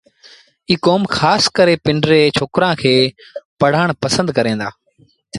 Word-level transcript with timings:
ايٚ 0.69 0.81
ڪوم 0.85 1.01
کآس 1.17 1.43
ڪري 1.57 1.75
پنڊري 1.85 2.21
ڇوڪرآݩ 2.37 2.79
کي 2.81 2.95
پڙهآڻ 3.59 3.89
پسند 4.03 4.27
ڪريݩ 4.37 4.59
دآ 4.61 4.69